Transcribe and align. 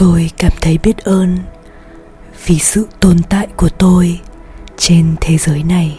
tôi 0.00 0.30
cảm 0.38 0.52
thấy 0.60 0.78
biết 0.78 0.98
ơn 0.98 1.38
vì 2.46 2.58
sự 2.58 2.86
tồn 3.00 3.16
tại 3.28 3.46
của 3.56 3.68
tôi 3.68 4.20
trên 4.76 5.16
thế 5.20 5.38
giới 5.38 5.62
này. 5.62 5.98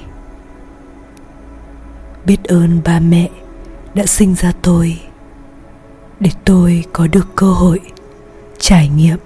Biết 2.26 2.44
ơn 2.44 2.82
ba 2.86 3.00
mẹ 3.00 3.29
đã 3.94 4.06
sinh 4.06 4.36
ra 4.36 4.52
tôi 4.62 5.00
để 6.20 6.29
tôi 6.46 6.84
có 6.94 7.08
được 7.08 7.28
cơ 7.36 7.54
hội 7.54 7.79
trải 8.60 8.90
nghiệm 8.90 9.18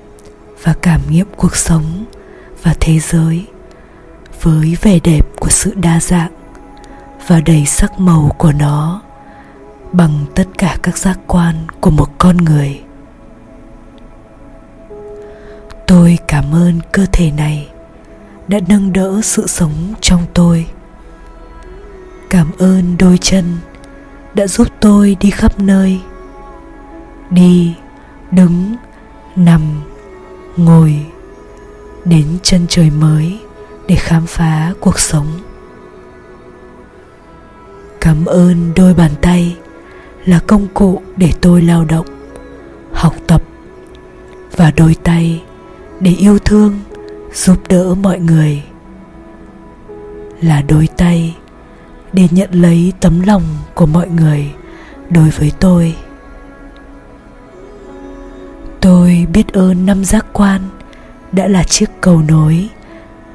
và 0.63 0.73
cảm 0.81 1.01
nghiệm 1.09 1.27
cuộc 1.35 1.55
sống 1.55 2.05
và 2.63 2.75
thế 2.79 2.99
giới 2.99 3.45
với 4.41 4.77
vẻ 4.81 4.99
đẹp 5.03 5.27
của 5.39 5.49
sự 5.49 5.73
đa 5.73 5.99
dạng 5.99 6.31
và 7.27 7.41
đầy 7.41 7.65
sắc 7.65 7.99
màu 7.99 8.35
của 8.37 8.51
nó 8.51 9.01
bằng 9.91 10.25
tất 10.35 10.47
cả 10.57 10.77
các 10.83 10.97
giác 10.97 11.19
quan 11.27 11.55
của 11.81 11.91
một 11.91 12.09
con 12.17 12.37
người 12.37 12.81
tôi 15.87 16.17
cảm 16.27 16.55
ơn 16.55 16.79
cơ 16.91 17.05
thể 17.11 17.31
này 17.31 17.67
đã 18.47 18.59
nâng 18.67 18.93
đỡ 18.93 19.21
sự 19.23 19.47
sống 19.47 19.93
trong 20.01 20.25
tôi. 20.33 20.67
Cảm 22.29 22.51
ơn 22.57 22.97
đôi 22.99 23.17
chân 23.17 23.57
đã 24.33 24.47
giúp 24.47 24.67
tôi 24.79 25.17
đi 25.19 25.29
khắp 25.29 25.59
nơi. 25.59 25.99
Đi, 27.29 27.75
đứng, 28.31 28.75
nằm, 29.35 29.61
ngồi 30.57 31.05
đến 32.05 32.25
chân 32.43 32.65
trời 32.69 32.89
mới 32.89 33.39
để 33.87 33.95
khám 33.95 34.25
phá 34.27 34.73
cuộc 34.79 34.99
sống. 34.99 35.27
Cảm 38.01 38.25
ơn 38.25 38.71
đôi 38.75 38.93
bàn 38.93 39.11
tay 39.21 39.57
là 40.25 40.39
công 40.47 40.67
cụ 40.73 41.01
để 41.17 41.31
tôi 41.41 41.61
lao 41.61 41.85
động, 41.85 42.05
học 42.93 43.15
tập 43.27 43.41
và 44.55 44.71
đôi 44.71 44.95
tay 45.03 45.43
để 45.99 46.11
yêu 46.11 46.39
thương, 46.39 46.79
giúp 47.33 47.57
đỡ 47.69 47.95
mọi 47.95 48.19
người. 48.19 48.63
Là 50.41 50.61
đôi 50.61 50.87
tay 50.97 51.35
để 52.13 52.27
nhận 52.31 52.49
lấy 52.51 52.93
tấm 52.99 53.21
lòng 53.21 53.43
của 53.73 53.85
mọi 53.85 54.09
người 54.09 54.51
đối 55.09 55.29
với 55.29 55.51
tôi. 55.59 55.95
Tôi 58.81 59.27
biết 59.33 59.53
ơn 59.53 59.85
năm 59.85 60.05
giác 60.05 60.25
quan 60.33 60.61
đã 61.31 61.47
là 61.47 61.63
chiếc 61.63 61.89
cầu 62.01 62.21
nối 62.21 62.69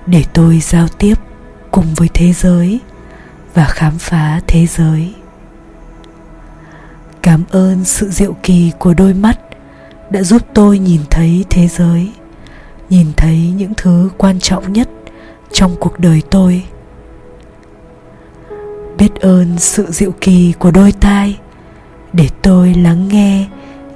để 0.07 0.25
tôi 0.33 0.61
giao 0.61 0.89
tiếp 0.89 1.15
cùng 1.71 1.87
với 1.97 2.09
thế 2.15 2.33
giới 2.33 2.81
và 3.55 3.65
khám 3.65 3.99
phá 3.99 4.41
thế 4.47 4.67
giới. 4.67 5.15
Cảm 7.23 7.45
ơn 7.51 7.85
sự 7.85 8.11
diệu 8.11 8.37
kỳ 8.43 8.73
của 8.79 8.95
đôi 8.95 9.15
mắt 9.15 9.39
đã 10.11 10.23
giúp 10.23 10.43
tôi 10.55 10.79
nhìn 10.79 11.01
thấy 11.11 11.45
thế 11.51 11.69
giới 11.69 12.13
nhìn 12.91 13.13
thấy 13.17 13.53
những 13.57 13.73
thứ 13.77 14.11
quan 14.19 14.41
trọng 14.41 14.73
nhất 14.73 14.89
trong 15.53 15.77
cuộc 15.81 15.99
đời 15.99 16.23
tôi. 16.31 16.65
Biết 18.99 19.15
ơn 19.21 19.59
sự 19.59 19.87
dịu 19.91 20.15
kỳ 20.21 20.53
của 20.59 20.71
đôi 20.71 20.93
tai 20.93 21.39
để 22.13 22.29
tôi 22.43 22.75
lắng 22.75 23.09
nghe 23.09 23.47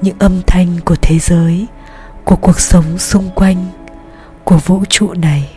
những 0.03 0.17
âm 0.19 0.43
thanh 0.47 0.81
của 0.85 0.97
thế 1.03 1.19
giới, 1.19 1.67
của 2.25 2.37
cuộc 2.37 2.61
sống 2.61 2.99
xung 2.99 3.31
quanh, 3.35 3.67
của 4.45 4.59
vũ 4.59 4.83
trụ 4.89 5.13
này. 5.15 5.51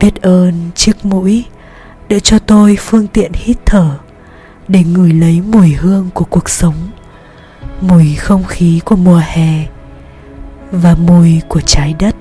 Biết 0.00 0.22
ơn 0.22 0.70
chiếc 0.74 1.04
mũi 1.04 1.44
để 2.08 2.20
cho 2.20 2.38
tôi 2.38 2.76
phương 2.80 3.06
tiện 3.06 3.32
hít 3.34 3.56
thở, 3.66 3.98
để 4.68 4.84
ngửi 4.84 5.12
lấy 5.12 5.40
mùi 5.40 5.68
hương 5.68 6.10
của 6.14 6.24
cuộc 6.24 6.50
sống, 6.50 6.90
mùi 7.80 8.14
không 8.14 8.44
khí 8.44 8.80
của 8.84 8.96
mùa 8.96 9.22
hè 9.24 9.66
và 10.72 10.94
mùi 10.94 11.42
của 11.48 11.60
trái 11.60 11.94
đất 11.98 12.16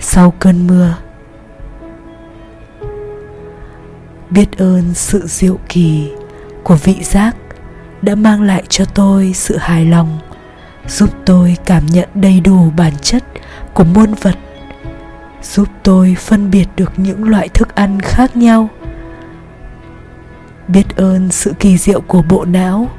sau 0.00 0.30
cơn 0.30 0.66
mưa. 0.66 0.94
Biết 4.30 4.58
ơn 4.58 4.94
sự 4.94 5.26
diệu 5.26 5.58
kỳ 5.68 6.12
của 6.62 6.76
vị 6.76 6.96
giác 7.02 7.36
đã 8.02 8.14
mang 8.14 8.42
lại 8.42 8.62
cho 8.68 8.84
tôi 8.84 9.32
sự 9.34 9.56
hài 9.56 9.84
lòng, 9.84 10.18
giúp 10.86 11.10
tôi 11.24 11.56
cảm 11.64 11.86
nhận 11.86 12.08
đầy 12.14 12.40
đủ 12.40 12.72
bản 12.76 12.92
chất 13.02 13.24
của 13.74 13.84
muôn 13.84 14.14
vật, 14.14 14.36
giúp 15.42 15.68
tôi 15.82 16.16
phân 16.18 16.50
biệt 16.50 16.68
được 16.76 16.92
những 16.96 17.24
loại 17.24 17.48
thức 17.48 17.74
ăn 17.74 18.00
khác 18.00 18.36
nhau. 18.36 18.68
Biết 20.68 20.96
ơn 20.96 21.30
sự 21.30 21.52
kỳ 21.58 21.78
diệu 21.78 22.00
của 22.00 22.22
bộ 22.22 22.44
não, 22.44 22.90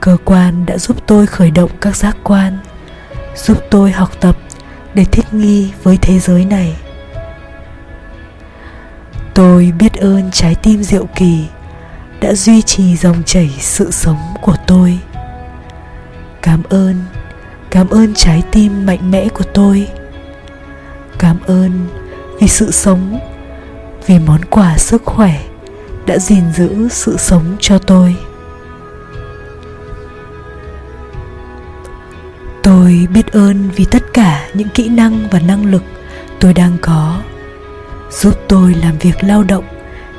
cơ 0.00 0.16
quan 0.24 0.66
đã 0.66 0.78
giúp 0.78 0.96
tôi 1.06 1.26
khởi 1.26 1.50
động 1.50 1.70
các 1.80 1.96
giác 1.96 2.16
quan 2.24 2.58
giúp 3.36 3.58
tôi 3.70 3.90
học 3.90 4.10
tập 4.20 4.36
để 4.94 5.04
thích 5.04 5.34
nghi 5.34 5.70
với 5.82 5.96
thế 5.96 6.18
giới 6.18 6.44
này. 6.44 6.76
Tôi 9.34 9.72
biết 9.78 9.94
ơn 9.94 10.30
trái 10.32 10.54
tim 10.54 10.82
diệu 10.82 11.06
kỳ 11.14 11.46
đã 12.20 12.34
duy 12.34 12.62
trì 12.62 12.96
dòng 12.96 13.22
chảy 13.26 13.50
sự 13.58 13.90
sống 13.90 14.20
của 14.42 14.56
tôi. 14.66 14.98
Cảm 16.42 16.62
ơn 16.68 16.96
cảm 17.70 17.88
ơn 17.88 18.14
trái 18.14 18.42
tim 18.52 18.86
mạnh 18.86 19.10
mẽ 19.10 19.28
của 19.28 19.44
tôi. 19.54 19.88
Cảm 21.18 21.36
ơn 21.46 21.86
vì 22.40 22.48
sự 22.48 22.70
sống, 22.70 23.18
vì 24.06 24.18
món 24.18 24.44
quà 24.44 24.78
sức 24.78 25.02
khỏe 25.04 25.40
đã 26.06 26.18
gìn 26.18 26.52
giữ 26.52 26.88
sự 26.88 27.16
sống 27.16 27.56
cho 27.60 27.78
tôi. 27.78 28.16
Biết 33.14 33.32
ơn 33.32 33.70
vì 33.76 33.84
tất 33.84 34.02
cả 34.12 34.48
những 34.54 34.68
kỹ 34.68 34.88
năng 34.88 35.28
và 35.30 35.38
năng 35.38 35.66
lực 35.66 35.82
tôi 36.40 36.54
đang 36.54 36.76
có. 36.80 37.22
Giúp 38.10 38.34
tôi 38.48 38.74
làm 38.74 38.98
việc 38.98 39.24
lao 39.24 39.42
động 39.42 39.64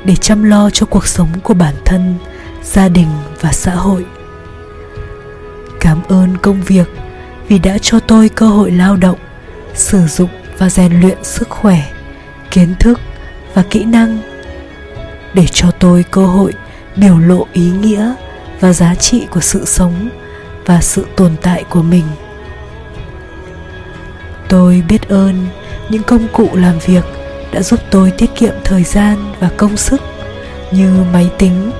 để 0.04 0.16
chăm 0.16 0.42
lo 0.42 0.70
cho 0.70 0.86
cuộc 0.86 1.06
sống 1.06 1.28
của 1.42 1.54
bản 1.54 1.74
thân, 1.84 2.14
gia 2.62 2.88
đình 2.88 3.08
và 3.40 3.52
xã 3.52 3.74
hội. 3.74 4.04
Cảm 5.80 6.02
ơn 6.08 6.36
công 6.38 6.62
việc 6.62 6.88
vì 7.48 7.58
đã 7.58 7.78
cho 7.78 8.00
tôi 8.00 8.28
cơ 8.28 8.46
hội 8.46 8.70
lao 8.70 8.96
động, 8.96 9.18
sử 9.74 10.06
dụng 10.06 10.30
và 10.58 10.70
rèn 10.70 11.00
luyện 11.00 11.24
sức 11.24 11.48
khỏe, 11.48 11.92
kiến 12.50 12.74
thức 12.80 13.00
và 13.54 13.62
kỹ 13.70 13.84
năng 13.84 14.18
để 15.34 15.46
cho 15.52 15.70
tôi 15.70 16.04
cơ 16.10 16.26
hội 16.26 16.52
biểu 16.96 17.18
lộ 17.18 17.46
ý 17.52 17.70
nghĩa 17.70 18.14
và 18.60 18.72
giá 18.72 18.94
trị 18.94 19.26
của 19.30 19.40
sự 19.40 19.64
sống 19.64 20.08
và 20.66 20.80
sự 20.80 21.06
tồn 21.16 21.36
tại 21.42 21.64
của 21.70 21.82
mình 21.82 22.04
tôi 24.48 24.82
biết 24.88 25.08
ơn 25.08 25.46
những 25.88 26.02
công 26.02 26.28
cụ 26.32 26.48
làm 26.54 26.78
việc 26.78 27.04
đã 27.52 27.62
giúp 27.62 27.80
tôi 27.90 28.10
tiết 28.10 28.30
kiệm 28.34 28.54
thời 28.64 28.82
gian 28.84 29.32
và 29.40 29.50
công 29.56 29.76
sức 29.76 30.00
như 30.70 31.04
máy 31.12 31.30
tính, 31.38 31.70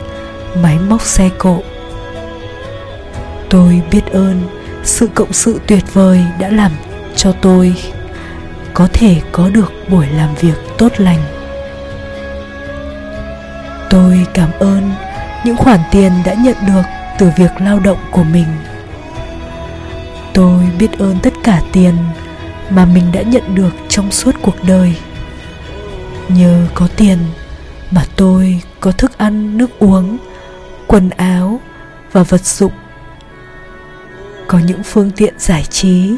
máy 0.62 0.78
móc 0.78 1.02
xe 1.02 1.30
cộ. 1.38 1.62
Tôi 3.48 3.82
biết 3.92 4.12
ơn 4.12 4.42
sự 4.84 5.08
cộng 5.14 5.32
sự 5.32 5.60
tuyệt 5.66 5.94
vời 5.94 6.24
đã 6.40 6.48
làm 6.48 6.72
cho 7.16 7.32
tôi 7.32 7.74
có 8.74 8.88
thể 8.92 9.20
có 9.32 9.48
được 9.48 9.72
buổi 9.88 10.06
làm 10.06 10.34
việc 10.34 10.54
tốt 10.78 10.92
lành. 10.98 11.20
Tôi 13.90 14.26
cảm 14.34 14.50
ơn 14.58 14.92
những 15.44 15.56
khoản 15.56 15.80
tiền 15.90 16.12
đã 16.24 16.34
nhận 16.34 16.56
được 16.66 16.82
từ 17.18 17.30
việc 17.36 17.50
lao 17.60 17.80
động 17.80 17.98
của 18.10 18.24
mình. 18.24 18.46
Tôi 20.32 20.62
biết 20.78 20.98
ơn 20.98 21.16
tất 21.22 21.32
cả 21.44 21.60
tiền 21.72 21.94
mà 22.70 22.84
mình 22.84 23.12
đã 23.12 23.22
nhận 23.22 23.54
được 23.54 23.72
trong 23.88 24.10
suốt 24.10 24.34
cuộc 24.42 24.56
đời. 24.66 24.96
Nhờ 26.28 26.66
có 26.74 26.88
tiền 26.96 27.18
mà 27.90 28.04
tôi 28.16 28.62
có 28.80 28.92
thức 28.92 29.18
ăn, 29.18 29.58
nước 29.58 29.78
uống, 29.78 30.18
quần 30.86 31.10
áo 31.10 31.60
và 32.12 32.22
vật 32.22 32.44
dụng. 32.44 32.72
Có 34.48 34.58
những 34.58 34.82
phương 34.82 35.10
tiện 35.10 35.34
giải 35.38 35.64
trí, 35.64 36.16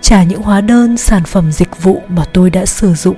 trả 0.00 0.22
những 0.22 0.42
hóa 0.42 0.60
đơn, 0.60 0.96
sản 0.96 1.24
phẩm 1.24 1.52
dịch 1.52 1.82
vụ 1.82 2.02
mà 2.08 2.24
tôi 2.32 2.50
đã 2.50 2.66
sử 2.66 2.94
dụng. 2.94 3.16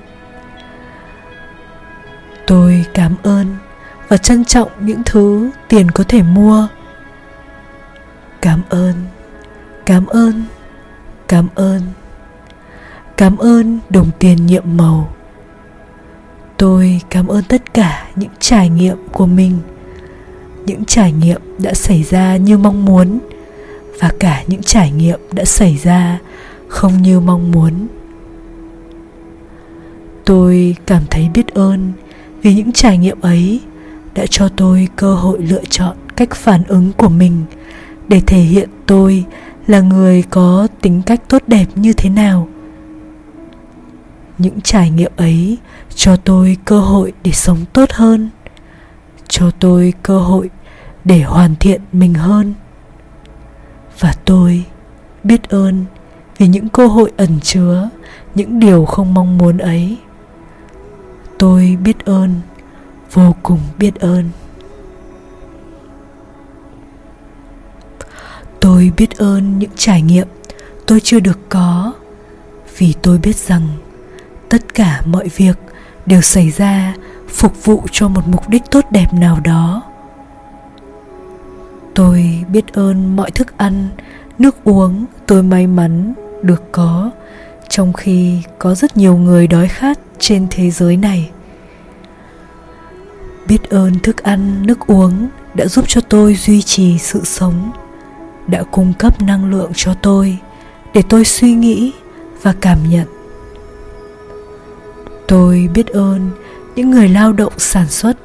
Tôi 2.47 2.85
cảm 2.94 3.14
ơn 3.23 3.56
và 4.08 4.17
trân 4.17 4.44
trọng 4.44 4.70
những 4.81 5.03
thứ 5.05 5.50
tiền 5.69 5.91
có 5.91 6.05
thể 6.08 6.23
mua. 6.23 6.67
Cảm 8.41 8.62
ơn 8.69 8.94
cảm 9.87 10.06
ơn 10.06 10.44
cảm 11.29 11.49
ơn 11.55 11.81
cảm 13.17 13.37
ơn 13.37 13.79
đồng 13.91 14.11
tiền 14.19 14.47
nhiệm 14.47 14.65
màu. 14.77 15.13
Tôi 16.57 17.01
cảm 17.11 17.27
ơn 17.27 17.45
tất 17.45 17.75
cả 17.75 18.07
những 18.17 18.31
trải 18.41 18.69
nghiệm 18.69 18.97
của 19.13 19.27
mình, 19.27 19.59
những 20.67 20.85
trải 20.85 21.13
nghiệm 21.13 21.41
đã 21.59 21.75
xảy 21.75 22.03
ra 22.03 22.37
như 22.37 22.59
mong 22.59 22.85
muốn 22.85 23.19
và 24.01 24.11
cả 24.21 24.43
những 24.47 24.63
trải 24.63 24.93
nghiệm 24.93 25.21
đã 25.33 25.45
xảy 25.45 25.77
ra 25.77 26.19
không 26.69 27.03
như 27.03 27.21
mong 27.21 27.51
muốn. 27.51 27.87
Tôi 30.25 30.77
cảm 30.87 31.03
thấy 31.11 31.29
biết 31.35 31.55
ơn 31.55 31.93
vì 32.43 32.55
những 32.55 32.73
trải 32.73 32.99
nghiệm 32.99 33.21
ấy 33.21 33.61
đã 34.15 34.27
cho 34.31 34.49
tôi 34.49 34.89
cơ 34.97 35.15
hội 35.15 35.39
lựa 35.43 35.65
chọn 35.71 35.97
cách 36.17 36.35
phản 36.35 36.65
ứng 36.65 36.93
của 36.93 37.09
mình 37.09 37.45
để 38.09 38.21
thể 38.27 38.39
hiện 38.39 38.69
tôi 38.87 39.25
là 39.67 39.81
người 39.81 40.23
có 40.31 40.69
tính 40.81 41.03
cách 41.07 41.21
tốt 41.29 41.43
đẹp 41.47 41.67
như 41.75 41.93
thế 41.93 42.11
nào 42.11 42.49
những 44.38 44.61
trải 44.61 44.91
nghiệm 44.91 45.12
ấy 45.17 45.59
cho 45.94 46.17
tôi 46.17 46.56
cơ 46.65 46.81
hội 46.81 47.12
để 47.25 47.33
sống 47.33 47.59
tốt 47.73 47.91
hơn, 47.93 48.31
cho 49.29 49.50
tôi 49.50 49.93
cơ 50.03 50.19
hội 50.19 50.50
để 51.05 51.23
hoàn 51.23 51.56
thiện 51.56 51.81
mình 51.93 52.15
hơn. 52.15 52.55
Và 54.00 54.15
tôi 54.25 54.65
biết 55.25 55.49
ơn 55.49 55.85
vì 56.38 56.49
những 56.49 56.69
cơ 56.69 56.87
hội 56.87 57.12
ẩn 57.17 57.41
chứa 57.41 57.88
những 58.35 58.61
điều 58.61 58.85
không 58.85 59.15
mong 59.15 59.38
muốn 59.38 59.59
ấy. 59.59 59.99
Tôi 61.39 61.79
biết 61.85 62.05
ơn, 62.05 62.41
vô 63.12 63.35
cùng 63.43 63.61
biết 63.79 63.94
ơn. 63.94 64.31
Tôi 68.61 68.93
biết 68.97 69.19
ơn 69.19 69.59
những 69.59 69.71
trải 69.77 70.03
nghiệm 70.03 70.29
tôi 70.87 71.00
chưa 71.00 71.21
được 71.21 71.39
có 71.49 71.93
vì 72.79 72.94
tôi 73.03 73.19
biết 73.19 73.37
rằng 73.37 73.69
tất 74.48 74.75
cả 74.75 75.02
mọi 75.04 75.28
việc 75.37 75.58
đều 76.06 76.20
xảy 76.20 76.50
ra 76.50 76.94
phục 77.28 77.64
vụ 77.64 77.82
cho 77.90 78.08
một 78.08 78.28
mục 78.28 78.48
đích 78.48 78.62
tốt 78.70 78.84
đẹp 78.90 79.06
nào 79.12 79.40
đó. 79.44 79.82
Tôi 81.94 82.44
biết 82.52 82.72
ơn 82.72 83.16
mọi 83.16 83.31
thức 83.31 83.58
ăn, 83.58 83.88
nước 84.38 84.56
uống 84.64 85.04
tôi 85.26 85.43
may 85.43 85.66
mắn 85.66 86.14
được 86.43 86.72
có, 86.72 87.10
trong 87.69 87.93
khi 87.93 88.43
có 88.58 88.75
rất 88.75 88.96
nhiều 88.96 89.16
người 89.16 89.46
đói 89.46 89.69
khát 89.69 89.98
trên 90.19 90.46
thế 90.50 90.70
giới 90.70 90.96
này. 90.96 91.31
Biết 93.48 93.70
ơn 93.70 93.98
thức 93.98 94.22
ăn, 94.22 94.66
nước 94.66 94.87
uống 94.87 95.28
đã 95.54 95.66
giúp 95.66 95.84
cho 95.88 96.00
tôi 96.00 96.34
duy 96.34 96.62
trì 96.62 96.98
sự 96.98 97.20
sống, 97.25 97.70
đã 98.46 98.62
cung 98.62 98.93
cấp 98.93 99.22
năng 99.22 99.50
lượng 99.50 99.72
cho 99.75 99.94
tôi 99.94 100.38
để 100.94 101.02
tôi 101.08 101.25
suy 101.25 101.52
nghĩ 101.52 101.93
và 102.43 102.54
cảm 102.60 102.78
nhận 102.90 103.16
tôi 105.28 105.69
biết 105.75 105.87
ơn 105.87 106.31
những 106.76 106.90
người 106.90 107.08
lao 107.08 107.32
động 107.32 107.52
sản 107.56 107.88
xuất, 107.88 108.17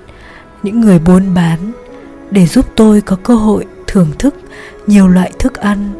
những 0.63 0.81
người 0.81 1.00
buôn 1.00 1.33
bán 1.33 1.71
để 2.31 2.45
giúp 2.45 2.65
tôi 2.75 3.01
có 3.01 3.15
cơ 3.24 3.36
hội 3.36 3.65
thưởng 3.88 4.07
thức 4.19 4.36
nhiều 4.88 5.07
loại 5.07 5.31
thức 5.39 5.53
ăn 5.53 5.94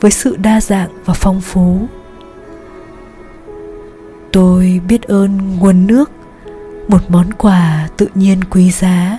với 0.00 0.10
sự 0.10 0.36
đa 0.36 0.60
dạng 0.60 0.88
và 1.04 1.14
phong 1.14 1.40
phú. 1.40 1.86
Tôi 4.32 4.80
biết 4.88 5.02
ơn 5.02 5.56
nguồn 5.58 5.86
nước, 5.86 6.10
một 6.88 7.10
món 7.10 7.32
quà 7.32 7.88
tự 7.96 8.08
nhiên 8.14 8.44
quý 8.44 8.70
giá 8.70 9.18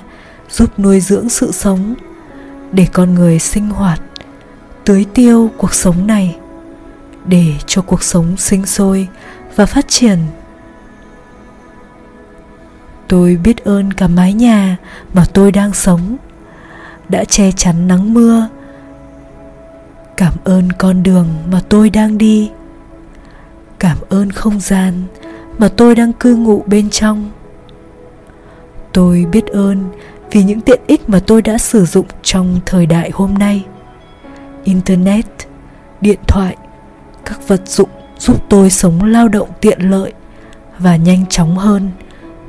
giúp 0.49 0.79
nuôi 0.79 0.99
dưỡng 0.99 1.29
sự 1.29 1.51
sống 1.51 1.95
để 2.71 2.87
con 2.93 3.13
người 3.13 3.39
sinh 3.39 3.69
hoạt, 3.69 4.01
tưới 4.85 5.05
tiêu 5.13 5.51
cuộc 5.57 5.73
sống 5.73 6.07
này, 6.07 6.37
để 7.25 7.53
cho 7.65 7.81
cuộc 7.81 8.03
sống 8.03 8.37
sinh 8.37 8.65
sôi 8.65 9.07
và 9.55 9.65
phát 9.65 9.87
triển 9.87 10.17
tôi 13.07 13.35
biết 13.43 13.63
ơn 13.63 13.93
cả 13.93 14.07
mái 14.07 14.33
nhà 14.33 14.77
mà 15.13 15.25
tôi 15.33 15.51
đang 15.51 15.73
sống. 15.73 16.17
Đã 17.09 17.23
che 17.23 17.51
chắn 17.51 17.87
nắng 17.87 18.13
mưa. 18.13 18.47
Cảm 20.17 20.33
ơn 20.43 20.71
con 20.71 21.03
đường 21.03 21.27
mà 21.51 21.61
tôi 21.69 21.89
đang 21.89 22.17
đi. 22.17 22.51
Cảm 23.79 23.97
ơn 24.09 24.31
không 24.31 24.59
gian 24.59 25.03
mà 25.57 25.67
tôi 25.67 25.95
đang 25.95 26.13
cư 26.13 26.35
ngụ 26.35 26.63
bên 26.67 26.89
trong. 26.89 27.31
Tôi 28.93 29.25
biết 29.31 29.45
ơn 29.47 29.83
vì 30.31 30.43
những 30.43 30.61
tiện 30.61 30.79
ích 30.87 31.09
mà 31.09 31.19
tôi 31.27 31.41
đã 31.41 31.57
sử 31.57 31.85
dụng 31.85 32.05
trong 32.23 32.59
thời 32.65 32.85
đại 32.85 33.11
hôm 33.13 33.33
nay. 33.33 33.65
Internet, 34.63 35.25
điện 36.01 36.19
thoại, 36.27 36.55
các 37.25 37.47
vật 37.47 37.61
dụng 37.65 37.89
giúp 38.19 38.43
tôi 38.49 38.69
sống 38.69 39.03
lao 39.03 39.27
động 39.27 39.49
tiện 39.61 39.81
lợi 39.89 40.13
và 40.79 40.95
nhanh 40.95 41.25
chóng 41.29 41.57
hơn 41.57 41.91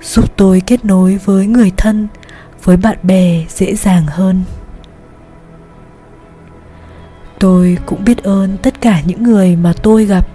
giúp 0.02 0.36
tôi 0.36 0.62
kết 0.66 0.84
nối 0.84 1.18
với 1.24 1.46
người 1.46 1.72
thân, 1.76 2.08
với 2.64 2.76
bạn 2.76 2.96
bè 3.02 3.44
dễ 3.48 3.74
dàng 3.74 4.06
hơn. 4.06 4.42
Tôi 7.38 7.78
cũng 7.86 8.04
biết 8.04 8.22
ơn 8.22 8.56
tất 8.62 8.80
cả 8.80 9.00
những 9.06 9.22
người 9.22 9.56
mà 9.56 9.72
tôi 9.82 10.04
gặp, 10.04 10.26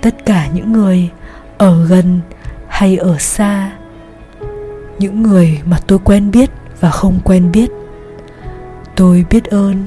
tất 0.00 0.26
cả 0.26 0.48
những 0.54 0.72
người 0.72 1.10
ở 1.58 1.86
gần 1.86 2.20
hay 2.68 2.96
ở 2.96 3.18
xa, 3.18 3.72
những 4.98 5.22
người 5.22 5.60
mà 5.64 5.78
tôi 5.86 5.98
quen 5.98 6.30
biết 6.30 6.50
và 6.80 6.90
không 6.90 7.20
quen 7.24 7.52
biết. 7.52 7.70
Tôi 8.96 9.24
biết 9.30 9.44
ơn 9.44 9.86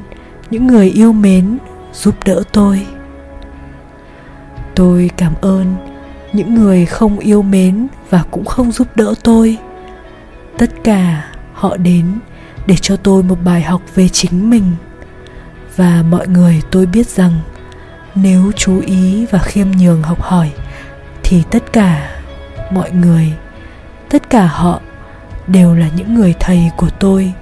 những 0.50 0.68
người 0.68 0.90
yêu 0.90 1.14
mến 1.14 1.58
giúp 1.94 2.16
đỡ 2.26 2.44
tôi. 2.52 2.88
Tôi 4.76 5.10
cảm 5.18 5.34
ơn 5.42 5.76
những 6.34 6.56
người 6.56 6.86
không 6.86 7.20
yêu 7.20 7.42
mến 7.42 7.88
và 8.10 8.24
cũng 8.32 8.46
không 8.46 8.72
giúp 8.72 8.88
đỡ 8.96 9.14
tôi. 9.24 9.58
Tất 10.58 10.70
cả 10.84 11.32
họ 11.54 11.78
đến 11.78 12.06
để 12.66 12.76
cho 12.82 12.96
tôi 12.96 13.24
một 13.24 13.38
bài 13.44 13.62
học 13.62 13.82
về 13.96 14.10
chính 14.10 14.50
mình. 14.50 14.72
Và 15.76 16.04
mọi 16.10 16.28
người 16.28 16.62
tôi 16.72 16.86
biết 16.86 17.08
rằng 17.08 17.40
nếu 18.16 18.52
chú 18.56 18.80
ý 18.80 19.26
và 19.26 19.40
khiêm 19.40 19.68
nhường 19.72 20.04
học 20.04 20.22
hỏi 20.22 20.52
thì 21.24 21.44
tất 21.52 21.74
cả 21.74 22.22
mọi 22.72 22.92
người, 22.92 23.34
tất 24.10 24.30
cả 24.30 24.46
họ 24.46 24.80
đều 25.48 25.76
là 25.76 25.88
những 25.96 26.14
người 26.14 26.36
thầy 26.40 26.72
của 26.78 26.90
tôi 27.00 27.34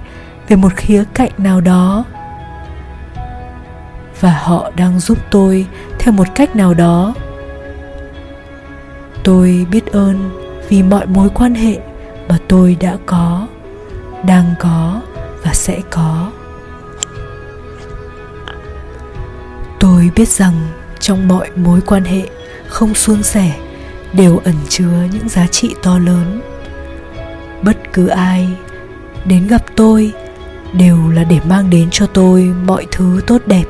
về 0.48 0.56
một 0.56 0.76
khía 0.76 1.04
cạnh 1.14 1.30
nào 1.38 1.60
đó. 1.60 2.04
Và 4.20 4.40
họ 4.42 4.70
đang 4.76 5.00
giúp 5.00 5.18
tôi 5.30 5.66
theo 5.98 6.12
một 6.12 6.26
cách 6.34 6.56
nào 6.56 6.74
đó 6.74 7.14
tôi 9.24 9.66
biết 9.70 9.86
ơn 9.86 10.30
vì 10.68 10.82
mọi 10.82 11.06
mối 11.06 11.28
quan 11.34 11.54
hệ 11.54 11.78
mà 12.28 12.38
tôi 12.48 12.76
đã 12.80 12.96
có, 13.06 13.46
đang 14.26 14.54
có 14.58 15.00
và 15.42 15.54
sẽ 15.54 15.80
có. 15.90 16.30
Tôi 19.80 20.10
biết 20.16 20.28
rằng 20.28 20.54
trong 21.00 21.28
mọi 21.28 21.50
mối 21.56 21.80
quan 21.80 22.04
hệ 22.04 22.22
không 22.68 22.94
suôn 22.94 23.22
sẻ 23.22 23.52
đều 24.12 24.40
ẩn 24.44 24.54
chứa 24.68 25.04
những 25.12 25.28
giá 25.28 25.46
trị 25.46 25.74
to 25.82 25.98
lớn. 25.98 26.40
Bất 27.62 27.76
cứ 27.92 28.06
ai 28.06 28.48
đến 29.24 29.46
gặp 29.46 29.62
tôi 29.76 30.12
đều 30.72 31.10
là 31.10 31.24
để 31.24 31.40
mang 31.48 31.70
đến 31.70 31.88
cho 31.90 32.06
tôi 32.06 32.42
mọi 32.42 32.86
thứ 32.90 33.20
tốt 33.26 33.42
đẹp 33.46 33.64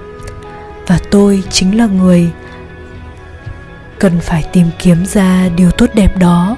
và 0.87 0.99
tôi 1.11 1.43
chính 1.51 1.79
là 1.79 1.87
người 1.87 2.31
cần 3.99 4.21
phải 4.21 4.45
tìm 4.53 4.67
kiếm 4.79 5.07
ra 5.07 5.49
điều 5.57 5.71
tốt 5.71 5.91
đẹp 5.95 6.17
đó. 6.19 6.57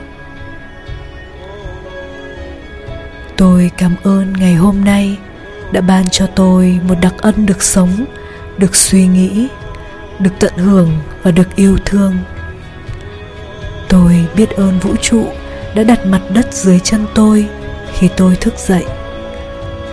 Tôi 3.37 3.71
cảm 3.79 3.95
ơn 4.03 4.33
ngày 4.33 4.55
hôm 4.55 4.85
nay 4.85 5.19
đã 5.73 5.81
ban 5.81 6.11
cho 6.11 6.27
tôi 6.27 6.81
một 6.89 6.95
đặc 7.01 7.15
ân 7.19 7.47
được 7.47 7.63
sống, 7.63 8.05
được 8.59 8.77
suy 8.77 9.07
nghĩ, 9.07 9.49
được 10.19 10.31
tận 10.39 10.53
hưởng 10.57 10.99
và 11.23 11.31
được 11.31 11.57
yêu 11.57 11.77
thương. 11.85 12.17
Tôi 13.89 14.27
biết 14.37 14.51
ơn 14.51 14.79
vũ 14.79 14.97
trụ 15.03 15.25
đã 15.75 15.83
đặt 15.83 16.07
mặt 16.07 16.21
đất 16.35 16.55
dưới 16.55 16.81
chân 16.81 17.07
tôi 17.15 17.49
khi 17.93 18.09
tôi 18.17 18.37
thức 18.37 18.55
dậy. 18.59 18.85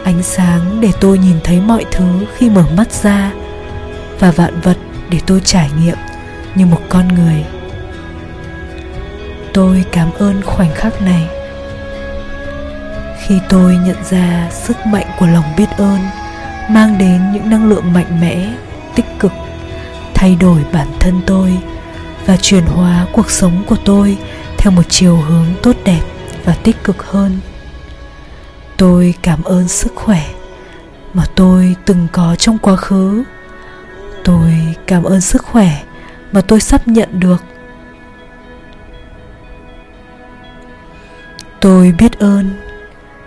Ánh 0.04 0.24
sáng 0.24 0.82
để 0.82 0.92
tôi 1.00 1.18
nhìn 1.18 1.36
thấy 1.44 1.62
mọi 1.62 1.86
thứ 1.92 2.06
khi 2.38 2.50
mở 2.50 2.64
mắt 2.78 2.92
ra 2.92 3.32
và 4.20 4.32
vạn 4.32 4.62
vật 4.62 4.78
để 5.10 5.20
tôi 5.26 5.42
trải 5.46 5.70
nghiệm 5.82 5.98
như 6.58 6.66
một 6.66 6.82
con 6.90 7.08
người. 7.08 7.46
Tôi 9.54 9.86
cảm 9.92 10.12
ơn 10.20 10.42
khoảnh 10.42 10.74
khắc 10.76 11.02
này. 11.02 11.28
Khi 13.26 13.40
tôi 13.50 13.76
nhận 13.76 14.04
ra 14.10 14.50
sức 14.52 14.78
mạnh 14.86 15.08
của 15.20 15.28
lòng 15.28 15.46
biết 15.58 15.70
ơn 15.78 16.00
mang 16.70 16.98
đến 16.98 17.32
những 17.34 17.50
năng 17.50 17.70
lượng 17.70 17.94
mạnh 17.94 18.22
mẽ, 18.22 18.54
tích 18.96 19.06
cực, 19.20 19.32
thay 20.14 20.36
đổi 20.40 20.66
bản 20.74 20.88
thân 21.00 21.22
tôi 21.26 21.58
và 22.26 22.38
chuyển 22.38 22.66
hóa 22.66 23.06
cuộc 23.14 23.32
sống 23.32 23.64
của 23.68 23.78
tôi 23.86 24.18
theo 24.58 24.72
một 24.72 24.90
chiều 24.90 25.18
hướng 25.18 25.48
tốt 25.64 25.76
đẹp 25.86 26.02
và 26.46 26.56
tích 26.64 26.84
cực 26.84 27.04
hơn. 27.04 27.40
Tôi 28.78 29.14
cảm 29.22 29.44
ơn 29.44 29.68
sức 29.68 29.96
khỏe 29.96 30.26
mà 31.14 31.24
tôi 31.36 31.76
từng 31.86 32.08
có 32.12 32.36
trong 32.36 32.58
quá 32.58 32.76
khứ. 32.76 33.24
Tôi 34.24 34.76
cảm 34.88 35.04
ơn 35.04 35.22
sức 35.22 35.44
khỏe 35.44 35.84
mà 36.32 36.42
tôi 36.42 36.60
sắp 36.60 36.88
nhận 36.88 37.20
được. 37.20 37.44
Tôi 41.62 41.94
biết 42.00 42.20
ơn 42.20 42.50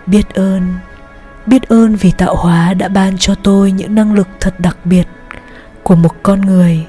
biết 0.06 0.34
ơn 0.34 0.62
biết 1.46 1.68
ơn 1.68 1.96
vì 1.96 2.10
tạo 2.10 2.36
hóa 2.36 2.74
đã 2.74 2.88
ban 2.88 3.18
cho 3.18 3.34
tôi 3.34 3.72
những 3.72 3.94
năng 3.94 4.12
lực 4.12 4.28
thật 4.40 4.60
đặc 4.60 4.76
biệt 4.84 5.06
của 5.82 5.94
một 5.94 6.22
con 6.22 6.40
người. 6.40 6.86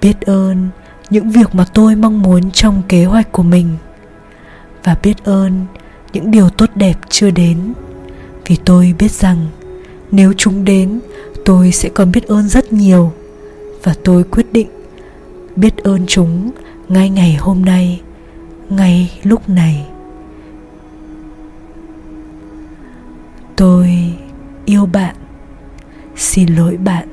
Biết 0.00 0.20
ơn 0.20 0.68
những 1.10 1.30
việc 1.30 1.54
mà 1.54 1.64
tôi 1.74 1.96
mong 1.96 2.22
muốn 2.22 2.50
trong 2.50 2.82
kế 2.88 3.04
hoạch 3.04 3.32
của 3.32 3.42
mình. 3.42 3.76
Và 4.84 4.96
biết 5.02 5.24
ơn 5.24 5.66
những 6.12 6.30
điều 6.30 6.50
tốt 6.50 6.70
đẹp 6.74 6.94
chưa 7.08 7.30
đến. 7.30 7.72
Vì 8.46 8.56
tôi 8.64 8.94
biết 8.98 9.10
rằng 9.10 9.46
nếu 10.10 10.32
chúng 10.36 10.64
đến, 10.64 11.00
tôi 11.44 11.72
sẽ 11.72 11.88
còn 11.88 12.12
biết 12.12 12.26
ơn 12.26 12.48
rất 12.48 12.72
nhiều. 12.72 13.12
Và 13.82 13.94
tôi 14.04 14.24
quyết 14.24 14.52
định 14.52 14.68
biết 15.56 15.76
ơn 15.76 16.06
chúng 16.06 16.50
ngay 16.88 17.10
ngày 17.10 17.34
hôm 17.34 17.64
nay, 17.64 18.02
ngay 18.70 19.20
lúc 19.22 19.48
này. 19.48 19.86
Tôi 23.56 24.14
yêu 24.64 24.86
bạn, 24.86 25.16
xin 26.16 26.54
lỗi 26.54 26.76
bạn. 26.76 27.08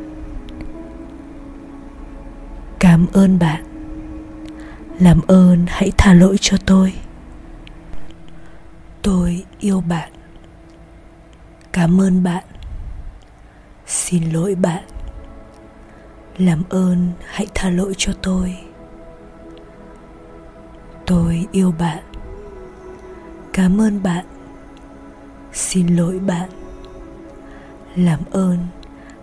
Cảm 2.79 3.07
ơn 3.13 3.39
bạn. 3.39 3.63
Làm 4.99 5.21
ơn 5.27 5.65
hãy 5.67 5.91
tha 5.97 6.13
lỗi 6.13 6.35
cho 6.41 6.57
tôi. 6.65 6.93
Tôi 9.01 9.43
yêu 9.59 9.81
bạn. 9.81 10.11
Cảm 11.71 12.01
ơn 12.01 12.23
bạn. 12.23 12.43
Xin 13.87 14.23
lỗi 14.31 14.55
bạn 14.55 14.83
làm 16.37 16.63
ơn, 16.69 17.11
hãy 17.25 17.47
tha 17.55 17.69
lỗi 17.69 17.93
cho 17.97 18.13
tôi. 18.21 18.57
Tôi 21.05 21.47
yêu 21.51 21.73
bạn. 21.79 22.03
Cảm 23.53 23.81
ơn 23.81 24.03
bạn. 24.03 24.25
Xin 25.53 25.87
lỗi 25.87 26.19
bạn. 26.19 26.49
Làm 27.95 28.19
ơn, 28.31 28.57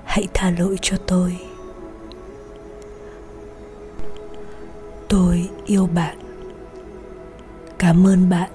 hãy 0.05 0.29
tha 0.35 0.51
lỗi 0.59 0.77
cho 0.83 0.97
tôi. 1.07 1.39
Tôi 5.09 5.49
yêu 5.67 5.89
bạn. 5.95 6.19
Cảm 7.79 8.07
ơn 8.07 8.31
bạn. 8.31 8.51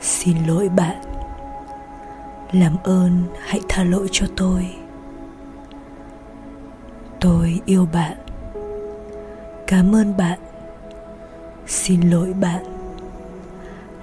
Xin 0.00 0.36
lỗi 0.46 0.68
bạn. 0.68 0.96
Làm 2.52 2.76
ơn, 2.84 3.22
hãy 3.40 3.60
tha 3.68 3.84
lỗi 3.84 4.08
cho 4.12 4.26
tôi 4.36 4.74
tôi 7.20 7.60
yêu 7.66 7.88
bạn. 7.92 8.16
Cảm 9.66 9.94
ơn 9.94 10.16
bạn. 10.16 10.38
Xin 11.66 12.00
lỗi 12.00 12.32
bạn. 12.40 12.64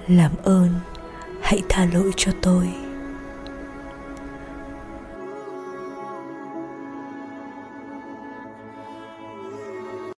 Làm 0.06 0.30
ơn, 0.44 0.68
hãy 1.42 1.62
tha 1.68 1.86
lỗi 1.92 2.10
cho 2.16 2.32
tôi. 2.42 2.85